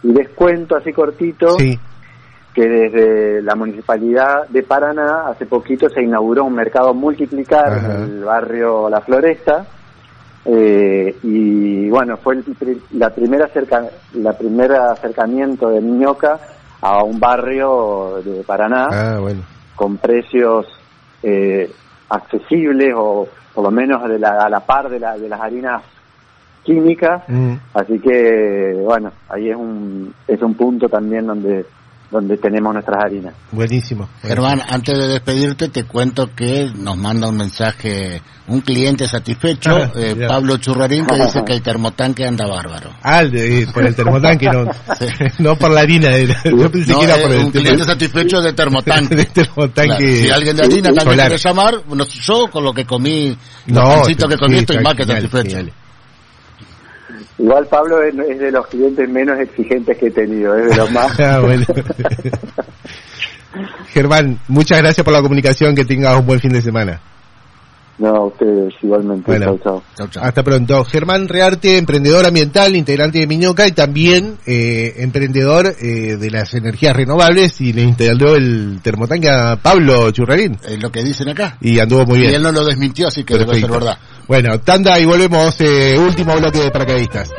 Y 0.02 0.12
les 0.12 0.28
cuento 0.30 0.76
así 0.76 0.92
cortito 0.92 1.56
sí, 1.58 1.78
que 2.54 2.68
desde 2.68 3.40
la 3.40 3.54
municipalidad 3.54 4.46
de 4.50 4.62
Paraná 4.64 5.28
hace 5.30 5.46
poquito 5.46 5.88
se 5.88 6.02
inauguró 6.02 6.44
un 6.44 6.54
mercado 6.54 6.92
multiplicar 6.92 7.72
Ajá. 7.72 7.94
en 7.94 8.02
el 8.18 8.24
barrio 8.24 8.90
La 8.90 9.00
Floresta. 9.00 9.64
eh, 10.44 11.16
y 11.22 11.88
bueno, 11.88 12.18
fue 12.18 12.34
el 12.34 12.44
la 12.92 13.08
primera 13.14 13.48
cerca, 13.48 13.82
la 14.12 14.34
primera 14.34 14.92
acercamiento 14.92 15.70
de 15.70 15.80
Niñoca 15.80 16.38
a 16.84 17.02
un 17.02 17.18
barrio 17.18 18.20
de 18.22 18.44
Paraná 18.44 18.88
ah, 18.92 19.18
bueno. 19.18 19.42
con 19.74 19.96
precios 19.96 20.66
eh, 21.22 21.72
accesibles 22.10 22.92
o 22.94 23.26
por 23.54 23.64
lo 23.64 23.70
menos 23.70 24.06
de 24.06 24.18
la, 24.18 24.36
a 24.44 24.50
la 24.50 24.60
par 24.60 24.90
de, 24.90 25.00
la, 25.00 25.16
de 25.16 25.26
las 25.26 25.40
harinas 25.40 25.82
químicas. 26.62 27.22
Mm. 27.26 27.54
Así 27.72 27.98
que, 28.00 28.74
bueno, 28.84 29.12
ahí 29.30 29.48
es 29.48 29.56
un, 29.56 30.14
es 30.28 30.42
un 30.42 30.54
punto 30.54 30.86
también 30.90 31.26
donde, 31.26 31.64
donde 32.14 32.36
tenemos 32.38 32.72
nuestras 32.72 33.04
harinas. 33.04 33.34
Buenísimo. 33.50 34.08
Germán, 34.22 34.62
antes 34.68 34.96
de 34.96 35.08
despedirte 35.08 35.68
te 35.68 35.82
cuento 35.84 36.30
que 36.34 36.70
nos 36.76 36.96
manda 36.96 37.28
un 37.28 37.36
mensaje 37.36 38.22
un 38.46 38.60
cliente 38.60 39.08
satisfecho, 39.08 39.70
Ah, 39.74 39.90
eh. 39.96 40.14
Pablo 40.28 40.58
Churrarín, 40.58 41.06
que 41.06 41.16
dice 41.16 41.42
que 41.46 41.54
el 41.54 41.62
termotanque 41.62 42.24
anda 42.26 42.46
bárbaro. 42.46 42.90
Ah, 43.02 43.24
de- 43.24 43.66
por 43.74 43.84
el 43.84 43.94
termotanque, 43.96 44.46
no, 44.48 44.66
no 45.40 45.56
por 45.56 45.72
la 45.72 45.80
harina. 45.80 46.10
era- 46.14 46.40
Yo 46.44 46.70
pensé 46.70 46.92
No, 46.92 46.98
que 47.00 47.04
era 47.06 47.16
eh, 47.18 47.22
por 47.22 47.32
el 47.32 47.44
un 47.46 47.50
cliente 47.50 47.84
satisfecho 47.84 48.40
de 48.40 48.52
termotanque. 48.52 49.16
de 49.16 49.24
termotanque. 49.24 49.96
Claro, 49.96 50.06
Si 50.16 50.30
alguien 50.30 50.56
de 50.56 50.62
harina 50.62 50.92
también 50.92 51.18
quiere 51.18 51.38
llamar, 51.38 51.74
yo 52.06 52.46
con 52.48 52.62
lo 52.64 52.72
que 52.72 52.84
comí, 52.84 53.36
No, 53.66 53.96
los 53.96 54.06
que 54.06 54.36
comí 54.36 54.54
sí, 54.54 54.60
estoy 54.60 54.78
más 54.84 54.94
que 54.94 55.04
satisfecho. 55.04 55.56
genial. 55.56 55.72
Igual 57.38 57.66
Pablo 57.66 58.02
es, 58.02 58.14
es 58.14 58.38
de 58.38 58.50
los 58.50 58.66
clientes 58.66 59.08
menos 59.08 59.38
exigentes 59.38 59.96
que 59.98 60.06
he 60.06 60.10
tenido, 60.10 60.56
es 60.56 60.70
de 60.70 60.76
los 60.76 60.90
más. 60.90 61.18
Ah. 61.20 61.40
Germán, 63.92 64.40
muchas 64.48 64.78
gracias 64.78 65.04
por 65.04 65.12
la 65.12 65.22
comunicación, 65.22 65.76
que 65.76 65.84
tengas 65.84 66.18
un 66.18 66.26
buen 66.26 66.40
fin 66.40 66.52
de 66.52 66.60
semana. 66.60 67.00
No, 67.98 68.26
ustedes 68.26 68.74
igualmente. 68.82 69.24
Bueno. 69.26 69.46
Chau, 69.46 69.58
chau. 69.58 69.82
Chau, 69.96 70.08
chau. 70.08 70.24
Hasta 70.24 70.42
pronto. 70.42 70.84
Germán 70.84 71.28
Rearte, 71.28 71.78
emprendedor 71.78 72.26
ambiental, 72.26 72.74
integrante 72.74 73.20
de 73.20 73.26
Miñoca 73.26 73.66
y 73.68 73.72
también 73.72 74.38
eh, 74.46 74.94
emprendedor 74.98 75.74
eh, 75.80 76.16
de 76.16 76.30
las 76.30 76.54
energías 76.54 76.96
renovables 76.96 77.60
y 77.60 77.72
le 77.72 77.82
instaló 77.82 78.34
el 78.34 78.80
termotanque 78.82 79.28
a 79.30 79.56
Pablo 79.56 80.10
Churrarín. 80.10 80.58
Es 80.68 80.82
lo 80.82 80.90
que 80.90 81.04
dicen 81.04 81.28
acá. 81.28 81.56
Y 81.60 81.78
anduvo 81.78 82.04
muy 82.06 82.18
Y 82.18 82.22
bien. 82.22 82.34
él 82.34 82.42
no 82.42 82.52
lo 82.52 82.64
desmintió, 82.64 83.08
así 83.08 83.22
que 83.24 83.38
debe 83.38 83.58
ser 83.60 83.70
verdad. 83.70 83.96
Bueno, 84.26 84.58
tanda 84.60 84.98
y 84.98 85.04
volvemos, 85.04 85.54
eh, 85.60 85.96
último 85.98 86.34
bloque 86.36 86.58
de 86.60 86.70
paracaidistas. 86.70 87.30